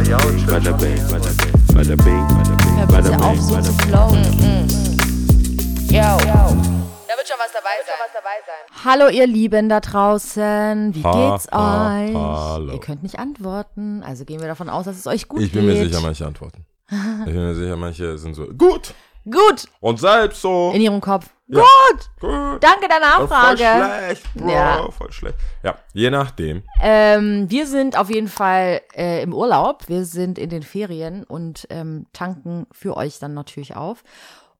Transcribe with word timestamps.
Bada 0.00 0.72
bing, 0.78 0.96
bada 1.10 1.94
bing, 1.94 2.26
bada 2.88 3.10
bing, 3.10 3.20
auf, 3.22 3.38
so 3.38 3.60
zu 3.60 3.72
flowen. 3.84 4.24
Yo. 5.90 6.00
Da 6.00 7.16
wird 7.16 7.28
schon 7.28 7.36
was 7.38 7.52
dabei 7.52 7.76
sein. 7.84 8.82
Hallo 8.82 9.08
ihr 9.10 9.26
Lieben 9.26 9.68
da 9.68 9.80
draußen, 9.80 10.94
wie 10.94 11.02
Ha, 11.04 11.12
geht's 11.36 11.48
ha, 11.52 11.98
euch? 12.00 12.14
hallo. 12.14 12.72
Ihr 12.72 12.80
könnt 12.80 13.02
nicht 13.02 13.18
antworten, 13.18 14.02
also 14.02 14.24
gehen 14.24 14.40
wir 14.40 14.48
davon 14.48 14.70
aus, 14.70 14.86
dass 14.86 14.96
es 14.96 15.06
euch 15.06 15.28
gut 15.28 15.42
Ich 15.42 15.52
geht. 15.52 15.60
bin 15.60 15.66
mir 15.66 15.84
sicher, 15.84 16.00
manche 16.00 16.26
antworten. 16.26 16.64
Ich 16.90 16.96
bin 17.26 17.34
mir 17.34 17.54
sicher, 17.54 17.76
manche 17.76 18.16
sind 18.16 18.32
so, 18.34 18.46
gut. 18.46 18.94
Gut, 19.30 19.64
Und 19.80 20.00
selbst 20.00 20.40
so. 20.42 20.70
in 20.74 20.80
ihrem 20.80 21.00
Kopf. 21.00 21.26
Ja. 21.46 21.60
Gut, 21.60 22.10
Gut. 22.20 22.62
danke 22.62 22.86
der 22.88 23.00
Voll 23.00 23.26
Nachfrage. 23.28 24.04
schlecht, 24.06 24.34
Bro. 24.34 24.50
Ja. 24.50 24.90
Voll 24.90 25.12
schlecht. 25.12 25.38
Ja, 25.64 25.74
je 25.92 26.10
nachdem. 26.10 26.62
Ähm, 26.80 27.50
wir 27.50 27.66
sind 27.66 27.98
auf 27.98 28.08
jeden 28.08 28.28
Fall 28.28 28.82
äh, 28.94 29.22
im 29.22 29.34
Urlaub, 29.34 29.88
wir 29.88 30.04
sind 30.04 30.38
in 30.38 30.48
den 30.50 30.62
Ferien 30.62 31.24
und 31.24 31.66
ähm, 31.70 32.06
tanken 32.12 32.66
für 32.70 32.96
euch 32.96 33.18
dann 33.18 33.34
natürlich 33.34 33.74
auf 33.74 34.04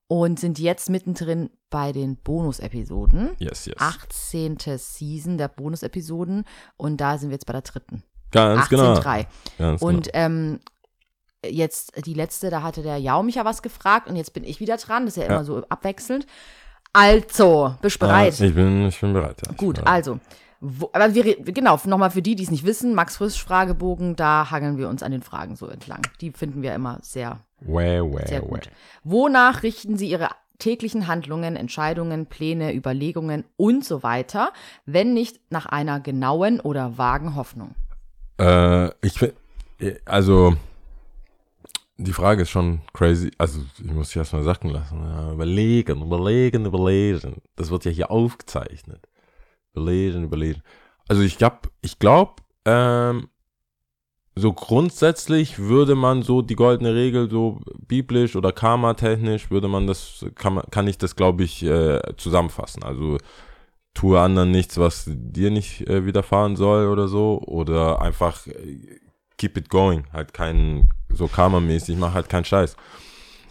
und 0.07 0.37
sind 0.39 0.59
jetzt 0.59 0.89
mittendrin 0.89 1.49
bei 1.69 1.93
den 1.93 2.17
Bonus-Episoden. 2.17 3.31
Yes, 3.39 3.65
yes. 3.67 3.75
18. 3.79 4.57
Season 4.77 5.37
der 5.37 5.47
Bonus-Episoden 5.47 6.43
und 6.75 6.97
da 6.99 7.17
sind 7.17 7.29
wir 7.29 7.35
jetzt 7.35 7.45
bei 7.45 7.53
der 7.53 7.61
dritten. 7.61 8.03
Ganz 8.31 8.67
genau. 8.67 8.95
18.3. 8.95 9.25
Ganz 9.57 9.81
Und 9.81 10.09
ähm, 10.13 10.59
jetzt 11.45 12.05
die 12.05 12.13
letzte, 12.13 12.49
da 12.49 12.61
hatte 12.61 12.81
der 12.83 12.97
Jau 12.97 13.23
mich 13.23 13.35
ja 13.35 13.45
was 13.45 13.61
gefragt 13.61 14.07
und 14.09 14.15
jetzt 14.15 14.33
bin 14.33 14.43
ich 14.43 14.59
wieder 14.59 14.77
dran. 14.77 15.05
Das 15.05 15.15
ist 15.17 15.23
ja, 15.23 15.29
Ja. 15.29 15.35
immer 15.35 15.45
so 15.45 15.63
abwechselnd. 15.69 16.25
Also, 16.93 17.75
bist 17.81 17.95
du 17.95 17.99
bereit? 17.99 18.35
Ah, 18.39 18.43
ich, 18.43 18.53
bin, 18.55 18.87
ich 18.87 18.99
bin 18.99 19.13
bereit. 19.13 19.37
Ja. 19.45 19.53
Gut, 19.53 19.75
bin 19.75 19.85
bereit. 19.85 19.87
also. 19.87 20.19
Wo, 20.63 20.91
aber 20.93 21.15
wir, 21.15 21.37
genau, 21.37 21.79
nochmal 21.85 22.11
für 22.11 22.21
die, 22.21 22.35
die 22.35 22.43
es 22.43 22.51
nicht 22.51 22.65
wissen, 22.65 22.93
Max 22.93 23.17
Frisch 23.17 23.43
Fragebogen, 23.43 24.15
da 24.15 24.51
hangeln 24.51 24.77
wir 24.77 24.89
uns 24.89 25.01
an 25.01 25.11
den 25.11 25.23
Fragen 25.23 25.55
so 25.55 25.65
entlang. 25.67 26.01
Die 26.21 26.29
finden 26.31 26.61
wir 26.61 26.75
immer 26.75 26.99
sehr, 27.01 27.39
Wäh, 27.61 28.01
wäh, 28.01 28.27
sehr 28.27 28.41
gut. 28.41 28.69
Wonach 29.03 29.63
richten 29.63 29.97
Sie 29.97 30.07
Ihre 30.07 30.29
täglichen 30.59 31.07
Handlungen, 31.07 31.55
Entscheidungen, 31.55 32.27
Pläne, 32.27 32.75
Überlegungen 32.75 33.43
und 33.57 33.83
so 33.83 34.03
weiter, 34.03 34.51
wenn 34.85 35.15
nicht 35.15 35.39
nach 35.49 35.65
einer 35.65 35.99
genauen 35.99 36.59
oder 36.59 36.95
vagen 36.99 37.35
Hoffnung? 37.35 37.73
Äh, 38.39 38.89
ich 39.03 39.13
find, 39.13 39.33
also, 40.05 40.55
die 42.01 42.13
Frage 42.13 42.43
ist 42.43 42.49
schon 42.49 42.81
crazy. 42.93 43.31
Also, 43.37 43.61
ich 43.77 43.91
muss 43.91 44.07
dich 44.07 44.17
erstmal 44.17 44.43
sacken 44.43 44.69
lassen. 44.69 44.99
Ja, 45.03 45.31
überlegen, 45.31 46.01
überlegen, 46.01 46.65
überlegen. 46.65 47.41
Das 47.55 47.69
wird 47.69 47.85
ja 47.85 47.91
hier 47.91 48.11
aufgezeichnet. 48.11 49.07
Überlegen, 49.73 50.23
überlegen. 50.23 50.61
Also, 51.07 51.21
ich 51.21 51.37
glaube, 51.37 51.69
ich 51.81 51.99
glaube, 51.99 52.33
ähm, 52.65 53.29
so 54.35 54.53
grundsätzlich 54.53 55.59
würde 55.59 55.95
man 55.95 56.23
so 56.23 56.41
die 56.41 56.55
goldene 56.55 56.95
Regel, 56.95 57.29
so 57.29 57.59
biblisch 57.87 58.35
oder 58.35 58.51
karma-technisch, 58.51 59.51
würde 59.51 59.67
man 59.67 59.87
das, 59.87 60.25
kann, 60.35 60.55
man, 60.55 60.63
kann 60.71 60.87
ich 60.87 60.97
das, 60.97 61.15
glaube 61.15 61.43
ich, 61.43 61.63
äh, 61.63 62.01
zusammenfassen. 62.17 62.83
Also, 62.83 63.17
tue 63.93 64.19
anderen 64.19 64.51
nichts, 64.51 64.77
was 64.77 65.05
dir 65.07 65.51
nicht 65.51 65.87
äh, 65.87 66.05
widerfahren 66.05 66.55
soll 66.55 66.87
oder 66.87 67.07
so. 67.07 67.41
Oder 67.45 68.01
einfach 68.01 68.47
äh, 68.47 68.99
keep 69.37 69.57
it 69.57 69.69
going. 69.69 70.05
Halt 70.13 70.33
kein, 70.33 70.89
so 71.13 71.27
karma-mäßig, 71.27 71.97
mach 71.97 72.13
halt 72.13 72.29
keinen 72.29 72.45
Scheiß. 72.45 72.75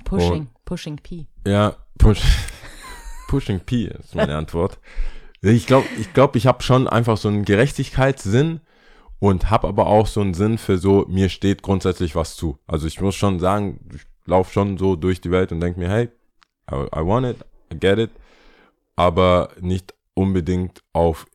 Pushing, 0.05 0.49
Pushing 0.65 0.97
P. 0.97 1.27
Ja, 1.47 1.77
push, 1.99 2.23
Pushing 3.29 3.61
P 3.61 3.85
ist 3.85 4.15
meine 4.15 4.37
Antwort. 4.37 4.79
Ich 5.43 5.67
glaube, 5.67 5.87
ich, 5.99 6.13
glaub, 6.13 6.37
ich 6.37 6.47
habe 6.47 6.63
schon 6.63 6.87
einfach 6.87 7.17
so 7.17 7.29
einen 7.29 7.45
Gerechtigkeitssinn 7.45 8.61
und 9.21 9.51
habe 9.51 9.69
aber 9.69 9.87
auch 9.87 10.07
so 10.07 10.21
einen 10.21 10.35
Sinn 10.35 10.59
für 10.59 10.79
so, 10.79 11.07
mir 11.09 11.29
steht 11.29 11.63
grundsätzlich 11.63 12.15
was 12.15 12.37
zu. 12.37 12.59
Also 12.67 12.87
ich 12.87 13.01
muss 13.01 13.15
schon 13.15 13.39
sagen, 13.39 13.81
ich 13.95 14.03
laufe 14.27 14.53
schon 14.53 14.79
so 14.79 14.97
durch 14.97 15.21
die 15.21 15.31
Welt 15.31 15.53
und 15.53 15.61
denke 15.61 15.79
mir, 15.79 15.89
hey, 15.89 16.09
I, 16.71 16.75
I 16.95 17.07
want 17.07 17.27
it, 17.27 17.37
I 17.73 17.79
get 17.79 17.99
it, 17.99 18.11
aber 18.97 19.51
nicht 19.61 19.95
unbedingt 20.15 20.83
auf 20.93 21.27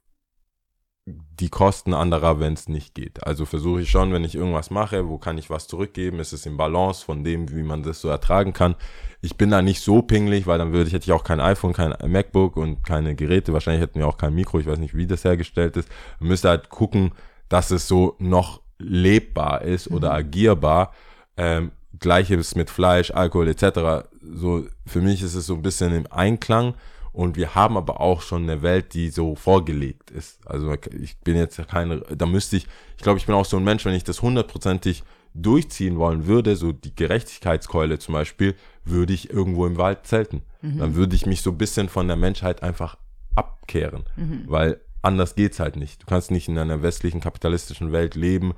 die 1.06 1.50
Kosten 1.50 1.94
anderer, 1.94 2.40
wenn 2.40 2.54
es 2.54 2.68
nicht 2.68 2.96
geht. 2.96 3.26
Also 3.26 3.46
versuche 3.46 3.82
ich 3.82 3.92
schon, 3.92 4.12
wenn 4.12 4.24
ich 4.24 4.34
irgendwas 4.34 4.72
mache, 4.72 5.08
wo 5.08 5.20
kann 5.20 5.38
ich 5.38 5.52
was 5.52 5.68
zurückgeben, 5.68 6.20
ist 6.20 6.34
es 6.34 6.48
im 6.48 6.58
Balance 6.58 7.06
von 7.06 7.24
dem, 7.24 7.52
wie 7.52 7.62
man 7.62 7.84
das 7.84 8.02
so 8.02 8.08
ertragen 8.08 8.54
kann. 8.54 8.76
Ich 9.22 9.38
bin 9.38 9.52
da 9.52 9.62
nicht 9.62 9.82
so 9.82 10.02
pingelig, 10.02 10.48
weil 10.48 10.58
dann 10.58 10.72
würde 10.72 10.88
ich, 10.88 10.94
hätte 10.94 11.06
ich 11.06 11.12
auch 11.12 11.24
kein 11.24 11.40
iPhone, 11.40 11.74
kein 11.74 11.94
MacBook 12.12 12.58
und 12.58 12.84
keine 12.84 13.16
Geräte. 13.16 13.54
Wahrscheinlich 13.54 13.84
hätten 13.84 14.00
wir 14.00 14.08
auch 14.08 14.18
kein 14.18 14.34
Mikro. 14.34 14.60
Ich 14.60 14.66
weiß 14.66 14.80
nicht, 14.80 14.96
wie 14.96 15.06
das 15.06 15.24
hergestellt 15.24 15.78
ist. 15.78 15.90
Man 16.20 16.30
müsste 16.30 16.50
halt 16.50 16.70
gucken, 16.70 17.12
dass 17.50 17.70
es 17.70 17.88
so 17.88 18.16
noch 18.18 18.62
lebbar 18.80 19.62
ist 19.62 19.90
oder 19.90 20.12
agierbar. 20.12 20.92
Ähm, 21.38 21.72
Gleiches 22.00 22.56
mit 22.56 22.70
Fleisch, 22.70 23.12
Alkohol 23.12 23.48
etc. 23.48 24.08
So 24.22 24.66
für 24.86 25.02
mich 25.02 25.22
ist 25.22 25.36
es 25.36 25.46
so 25.46 25.54
ein 25.54 25.62
bisschen 25.62 25.94
im 25.94 26.12
Einklang. 26.12 26.74
Und 27.16 27.38
wir 27.38 27.56
haben 27.56 27.78
aber 27.78 28.02
auch 28.02 28.22
schon 28.22 28.44
eine 28.44 28.62
Welt, 28.62 28.94
die 28.94 29.10
so 29.10 29.36
vorgelegt 29.36 30.12
ist. 30.12 30.46
Also 30.46 30.76
ich 31.00 31.18
bin 31.20 31.38
jetzt 31.38 31.66
keine, 31.70 32.02
da 32.02 32.26
müsste 32.26 32.58
ich, 32.58 32.68
ich 32.98 33.04
glaube, 33.04 33.20
ich 33.20 33.26
bin 33.26 33.36
auch 33.36 33.46
so 33.46 33.56
ein 33.56 33.64
Mensch, 33.64 33.86
wenn 33.86 33.94
ich 33.94 34.04
das 34.04 34.22
hundertprozentig 34.22 35.04
durchziehen 35.34 35.98
wollen 35.98 36.28
würde, 36.28 36.58
so 36.58 36.74
die 36.74 36.94
Gerechtigkeitskeule 36.94 38.00
zum 38.00 38.14
Beispiel, 38.14 38.56
würde 38.84 39.14
ich 39.14 39.30
irgendwo 39.30 39.66
im 39.66 39.78
Wald 39.78 40.06
zelten. 40.06 40.42
Dann 40.62 40.96
würde 40.96 41.16
ich 41.16 41.26
mich 41.26 41.42
so 41.42 41.52
ein 41.52 41.58
bisschen 41.58 41.90
von 41.90 42.08
der 42.08 42.18
Menschheit 42.18 42.64
einfach 42.64 42.98
abkehren, 43.36 44.04
weil 44.48 44.82
anders 45.02 45.36
geht's 45.36 45.60
halt 45.60 45.76
nicht. 45.76 46.02
Du 46.02 46.08
kannst 46.08 46.32
nicht 46.32 46.48
in 46.50 46.58
einer 46.58 46.82
westlichen 46.82 47.22
kapitalistischen 47.22 47.92
Welt 47.92 48.16
leben, 48.16 48.56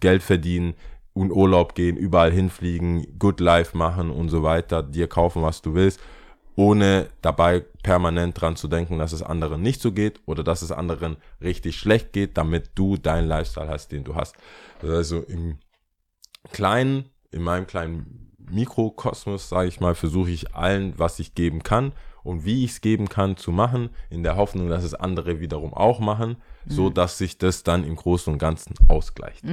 Geld 0.00 0.22
verdienen, 0.22 0.74
in 1.14 1.32
Urlaub 1.32 1.74
gehen, 1.74 1.96
überall 1.96 2.30
hinfliegen, 2.30 3.18
Good 3.18 3.40
Life 3.40 3.76
machen 3.76 4.10
und 4.10 4.28
so 4.28 4.42
weiter, 4.42 4.82
dir 4.82 5.08
kaufen, 5.08 5.42
was 5.42 5.62
du 5.62 5.74
willst, 5.74 5.98
ohne 6.56 7.08
dabei 7.20 7.60
permanent 7.82 8.40
dran 8.40 8.56
zu 8.56 8.66
denken, 8.66 8.98
dass 8.98 9.12
es 9.12 9.22
anderen 9.22 9.62
nicht 9.62 9.80
so 9.80 9.92
geht 9.92 10.20
oder 10.26 10.42
dass 10.42 10.62
es 10.62 10.72
anderen 10.72 11.16
richtig 11.40 11.76
schlecht 11.76 12.12
geht, 12.12 12.36
damit 12.36 12.70
du 12.74 12.96
deinen 12.96 13.28
Lifestyle 13.28 13.68
hast, 13.68 13.92
den 13.92 14.04
du 14.04 14.14
hast. 14.14 14.36
Also 14.82 15.20
im 15.20 15.58
kleinen, 16.52 17.10
in 17.30 17.42
meinem 17.42 17.66
kleinen 17.66 18.32
Mikrokosmos, 18.38 19.48
sage 19.48 19.68
ich 19.68 19.80
mal, 19.80 19.94
versuche 19.94 20.30
ich 20.30 20.54
allen, 20.54 20.98
was 20.98 21.18
ich 21.18 21.34
geben 21.34 21.62
kann 21.62 21.92
und 22.22 22.44
wie 22.44 22.64
ich 22.64 22.72
es 22.72 22.80
geben 22.80 23.08
kann, 23.08 23.36
zu 23.36 23.52
machen, 23.52 23.90
in 24.08 24.22
der 24.22 24.36
Hoffnung, 24.36 24.68
dass 24.68 24.82
es 24.82 24.94
andere 24.94 25.40
wiederum 25.40 25.74
auch 25.74 26.00
machen, 26.00 26.36
so 26.66 26.90
dass 26.90 27.18
sich 27.18 27.38
das 27.38 27.64
dann 27.64 27.84
im 27.84 27.96
Großen 27.96 28.32
und 28.32 28.38
Ganzen 28.38 28.74
ausgleicht. 28.88 29.44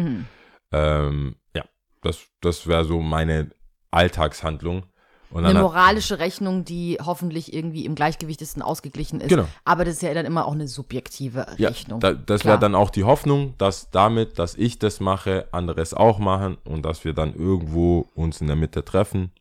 Ähm, 0.71 1.35
ja, 1.55 1.65
das, 2.01 2.27
das 2.41 2.65
wäre 2.65 2.85
so 2.85 3.01
meine 3.01 3.51
Alltagshandlung. 3.91 4.85
Eine 5.35 5.59
moralische 5.59 6.19
Rechnung, 6.19 6.65
die 6.65 6.97
hoffentlich 7.03 7.53
irgendwie 7.53 7.85
im 7.85 7.95
Gleichgewicht 7.95 8.41
ist 8.41 8.55
und 8.55 8.61
ausgeglichen 8.61 9.21
ist. 9.21 9.29
Genau. 9.29 9.45
Aber 9.65 9.85
das 9.85 9.95
ist 9.95 10.03
ja 10.03 10.13
dann 10.13 10.25
immer 10.25 10.45
auch 10.45 10.53
eine 10.53 10.67
subjektive 10.67 11.45
Ja, 11.57 11.69
Rechnung. 11.69 11.99
da, 11.99 12.13
das 12.13 12.45
wäre 12.45 12.59
dann 12.59 12.75
auch 12.75 12.89
die 12.89 13.03
Hoffnung, 13.03 13.53
dass 13.57 13.89
damit, 13.91 14.39
dass 14.39 14.55
ich 14.55 14.79
das 14.79 14.99
mache, 14.99 15.47
andere 15.51 15.81
es 15.81 15.93
auch 15.93 16.19
machen 16.19 16.57
und 16.63 16.83
dass 16.83 17.05
wir 17.05 17.13
dann 17.13 17.33
irgendwo 17.33 18.07
uns 18.15 18.41
in 18.41 18.47
der 18.47 18.55
Mitte 18.55 18.83
treffen 18.85 19.31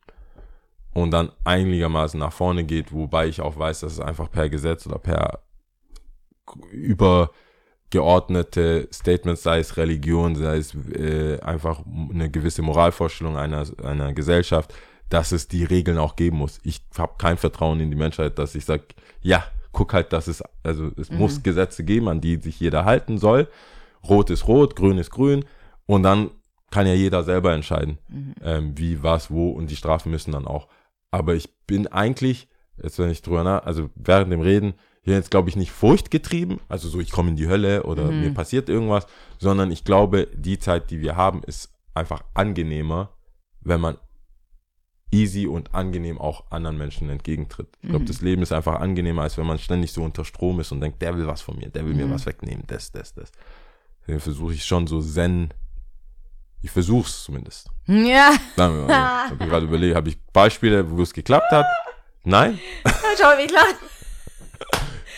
und 0.94 1.10
dann 1.10 1.30
einigermaßen 1.44 2.18
nach 2.20 2.32
vorne 2.32 2.64
geht, 2.64 2.92
wobei 2.92 3.28
ich 3.28 3.40
auch 3.40 3.58
weiß, 3.58 3.80
dass 3.80 3.94
es 3.94 4.00
einfach 4.00 4.30
per 4.30 4.48
Gesetz 4.48 4.86
oder 4.86 4.98
per 4.98 5.40
übergeordnete 6.70 8.88
Statements, 8.92 9.42
sei 9.42 9.58
es 9.60 9.76
Religion, 9.76 10.36
sei 10.36 10.58
es 10.58 10.74
äh, 10.94 11.40
einfach 11.40 11.80
eine 12.10 12.30
gewisse 12.30 12.62
Moralvorstellung 12.62 13.36
einer, 13.36 13.64
einer 13.82 14.12
Gesellschaft, 14.12 14.72
dass 15.08 15.32
es 15.32 15.48
die 15.48 15.64
Regeln 15.64 15.98
auch 15.98 16.16
geben 16.16 16.38
muss. 16.38 16.60
Ich 16.62 16.82
habe 16.96 17.14
kein 17.18 17.36
Vertrauen 17.36 17.80
in 17.80 17.90
die 17.90 17.96
Menschheit, 17.96 18.38
dass 18.38 18.54
ich 18.54 18.64
sage, 18.64 18.84
ja, 19.20 19.44
guck 19.72 19.92
halt, 19.92 20.12
dass 20.12 20.28
es, 20.28 20.42
also 20.62 20.90
es 20.96 21.10
muss 21.10 21.42
Gesetze 21.42 21.84
geben, 21.84 22.08
an 22.08 22.20
die 22.20 22.36
sich 22.36 22.60
jeder 22.60 22.84
halten 22.84 23.18
soll. 23.18 23.48
Rot 24.08 24.30
ist 24.30 24.48
rot, 24.48 24.76
grün 24.76 24.98
ist 24.98 25.10
grün 25.10 25.44
und 25.86 26.02
dann 26.02 26.30
kann 26.70 26.86
ja 26.86 26.94
jeder 26.94 27.22
selber 27.22 27.52
entscheiden, 27.52 27.98
ähm, 28.42 28.76
wie, 28.76 29.02
was, 29.02 29.30
wo 29.30 29.50
und 29.50 29.70
die 29.70 29.76
Strafen 29.76 30.10
müssen 30.10 30.32
dann 30.32 30.46
auch. 30.46 30.68
Aber 31.10 31.34
ich 31.34 31.54
bin 31.66 31.86
eigentlich, 31.86 32.48
jetzt 32.82 32.98
wenn 32.98 33.10
ich 33.10 33.22
drüber 33.22 33.44
nach, 33.44 33.64
also 33.64 33.90
während 33.94 34.32
dem 34.32 34.40
Reden, 34.40 34.74
hier 35.02 35.14
jetzt 35.14 35.30
glaube 35.30 35.48
ich 35.48 35.56
nicht 35.56 35.72
furchtgetrieben, 35.72 36.60
also 36.68 36.88
so 36.88 37.00
ich 37.00 37.10
komme 37.10 37.30
in 37.30 37.36
die 37.36 37.48
Hölle 37.48 37.82
oder 37.82 38.04
mir 38.04 38.32
passiert 38.32 38.68
irgendwas, 38.68 39.06
sondern 39.38 39.70
ich 39.70 39.84
glaube, 39.84 40.28
die 40.34 40.58
Zeit, 40.58 40.90
die 40.90 41.00
wir 41.00 41.16
haben, 41.16 41.42
ist 41.44 41.72
einfach 41.92 42.22
angenehmer, 42.34 43.10
wenn 43.60 43.80
man 43.80 43.98
easy 45.12 45.46
und 45.46 45.74
angenehm 45.74 46.18
auch 46.18 46.44
anderen 46.50 46.78
Menschen 46.78 47.08
entgegentritt. 47.10 47.68
Ich 47.82 47.90
glaube, 47.90 48.06
das 48.06 48.22
Leben 48.22 48.42
ist 48.42 48.52
einfach 48.52 48.80
angenehmer, 48.80 49.22
als 49.22 49.36
wenn 49.36 49.46
man 49.46 49.58
ständig 49.58 49.92
so 49.92 50.02
unter 50.02 50.24
Strom 50.24 50.58
ist 50.58 50.72
und 50.72 50.80
denkt, 50.80 51.00
der 51.02 51.16
will 51.16 51.26
was 51.26 51.42
von 51.42 51.56
mir, 51.56 51.68
der 51.68 51.84
will 51.84 51.94
mir 51.94 52.10
was 52.10 52.26
wegnehmen, 52.26 52.64
das, 52.66 52.90
das, 52.90 53.14
das. 53.14 53.30
Deswegen 54.00 54.20
versuche 54.20 54.54
ich 54.54 54.64
schon 54.64 54.86
so 54.86 55.00
zen, 55.00 55.52
ich 56.62 56.70
versuche 56.70 57.06
es 57.06 57.24
zumindest. 57.24 57.68
Ja, 57.86 58.32
Sagen 58.56 58.74
wir 58.74 58.86
mal 58.86 59.28
so. 59.28 59.34
Ich 59.34 59.40
habe 59.40 59.50
gerade 59.50 59.66
überlegt, 59.66 59.96
habe 59.96 60.08
ich 60.08 60.18
Beispiele, 60.32 60.90
wo 60.90 61.02
es 61.02 61.12
geklappt 61.12 61.50
hat? 61.50 61.66
Nein? 62.24 62.58
schau 63.20 63.38
wie 63.38 63.46
klar. 63.46 63.66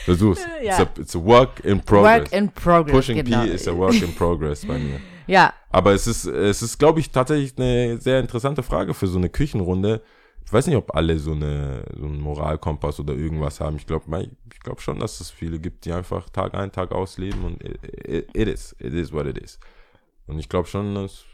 Versuch's. 0.05 0.41
Ja. 0.62 0.73
It's, 0.73 0.81
a, 0.81 1.00
it's 1.00 1.17
a 1.17 1.19
work 1.19 1.61
in 1.64 1.81
progress. 1.81 2.20
Work 2.20 2.32
in 2.32 2.50
progress. 2.50 2.96
Pushing 2.96 3.25
genau. 3.25 3.44
P 3.44 3.50
is 3.50 3.69
a 3.69 3.75
work 3.75 3.94
in 3.94 4.14
progress 4.14 4.67
bei 4.67 4.79
mir. 4.79 5.00
Ja, 5.26 5.55
Aber 5.71 5.93
es 5.93 6.06
ist, 6.06 6.25
es 6.26 6.62
ist, 6.62 6.79
glaube 6.79 7.00
ich, 7.00 7.11
tatsächlich 7.11 7.56
eine 7.59 7.99
sehr 7.99 8.21
interessante 8.21 8.62
Frage 8.62 8.94
für 8.94 9.06
so 9.06 9.19
eine 9.19 9.29
Küchenrunde. 9.29 10.03
Ich 10.44 10.53
weiß 10.53 10.67
nicht, 10.67 10.76
ob 10.76 10.94
alle 10.94 11.19
so 11.19 11.32
eine 11.32 11.85
so 11.97 12.05
einen 12.05 12.21
Moralkompass 12.21 13.00
oder 13.00 13.15
irgendwas 13.15 13.61
haben. 13.61 13.76
Ich 13.76 13.87
glaube, 13.87 14.05
ich 14.53 14.61
glaube 14.61 14.81
schon, 14.81 14.99
dass 14.99 15.21
es 15.21 15.31
viele 15.31 15.59
gibt, 15.59 15.87
die 15.87 15.93
einfach 15.93 16.29
Tag 16.29 16.55
ein, 16.55 16.71
Tag 16.71 16.93
ausleben 16.93 17.44
und 17.44 17.65
it, 17.65 18.29
it, 18.35 18.49
is, 18.49 18.76
it 18.79 18.93
is 18.93 19.12
what 19.12 19.26
it 19.26 19.38
is. 19.38 19.59
Und 20.26 20.38
ich 20.38 20.49
glaube 20.49 20.69
schon, 20.69 20.94
dass 20.94 21.25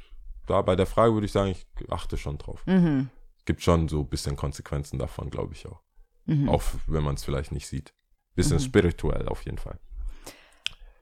da 0.46 0.62
bei 0.62 0.76
der 0.76 0.86
Frage 0.86 1.14
würde 1.14 1.26
ich 1.26 1.32
sagen, 1.32 1.50
ich 1.50 1.66
achte 1.90 2.16
schon 2.16 2.38
drauf. 2.38 2.62
mhm. 2.66 3.10
Es 3.38 3.46
gibt 3.46 3.62
schon 3.62 3.88
so 3.88 4.00
ein 4.00 4.08
bisschen 4.08 4.36
Konsequenzen 4.36 4.98
davon, 4.98 5.30
glaube 5.30 5.54
ich 5.54 5.66
auch. 5.66 5.80
Mhm. 6.26 6.48
Auch 6.48 6.62
wenn 6.86 7.02
man 7.02 7.14
es 7.14 7.24
vielleicht 7.24 7.52
nicht 7.52 7.66
sieht. 7.66 7.94
Bisschen 8.36 8.60
spirituell 8.60 9.26
auf 9.28 9.44
jeden 9.44 9.58
Fall. 9.58 9.78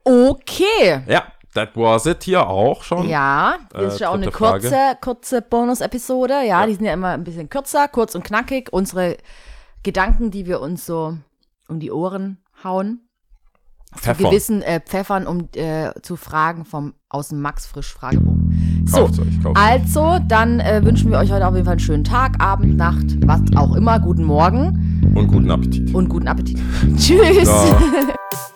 Okay. 0.03 1.03
Ja, 1.07 1.31
that 1.53 1.69
was 1.75 2.05
it 2.05 2.23
hier 2.23 2.47
auch 2.47 2.83
schon. 2.83 3.07
Ja, 3.09 3.55
das 3.71 3.81
Äh, 3.81 3.87
ist 3.87 3.99
ja 3.99 4.09
auch 4.09 4.13
eine 4.15 4.31
Frage. 4.31 4.61
kurze, 4.61 4.77
kurze 5.01 5.41
Bonus-Episode. 5.41 6.33
Ja, 6.33 6.43
Ja. 6.61 6.65
die 6.67 6.73
sind 6.75 6.85
ja 6.85 6.93
immer 6.93 7.09
ein 7.09 7.23
bisschen 7.23 7.49
kürzer, 7.49 7.87
kurz 7.87 8.15
und 8.15 8.23
knackig. 8.23 8.69
Unsere 8.71 9.17
Gedanken, 9.83 10.31
die 10.31 10.45
wir 10.45 10.61
uns 10.61 10.85
so 10.85 11.17
um 11.67 11.79
die 11.79 11.91
Ohren 11.91 12.37
hauen. 12.63 13.01
Zu 13.95 14.01
Pfeffern. 14.03 14.29
gewissen 14.29 14.61
äh, 14.61 14.79
Pfeffern, 14.81 15.25
um 15.25 15.49
äh, 15.55 15.89
zu 16.03 16.15
Fragen 16.15 16.63
vom 16.63 16.93
aus 17.09 17.29
dem 17.29 17.41
Max 17.41 17.65
Frisch 17.65 17.91
Fragebogen. 17.91 18.85
So, 18.85 19.05
euch, 19.05 19.55
also, 19.55 20.19
dann 20.27 20.59
äh, 20.59 20.81
wünschen 20.85 21.09
wir 21.09 21.17
euch 21.17 21.31
heute 21.31 21.47
auf 21.47 21.53
jeden 21.55 21.65
Fall 21.65 21.71
einen 21.73 21.79
schönen 21.79 22.03
Tag, 22.03 22.39
Abend, 22.39 22.77
Nacht, 22.77 23.05
was 23.25 23.41
auch 23.55 23.75
immer. 23.75 23.99
Guten 23.99 24.25
Morgen 24.25 25.11
Und 25.15 25.27
guten 25.27 25.49
Appetit. 25.49 25.91
und 25.95 26.07
guten 26.07 26.27
Appetit. 26.27 26.59
Tschüss. 26.97 27.49